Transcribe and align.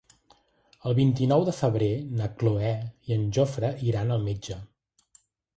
El 0.91 0.95
vint-i-nou 0.99 1.43
de 1.49 1.53
febrer 1.57 1.91
na 2.21 2.29
Cloè 2.39 2.73
i 3.11 3.15
en 3.19 3.29
Jofre 3.39 3.73
iran 3.93 4.15
al 4.17 4.29
metge. 4.31 4.63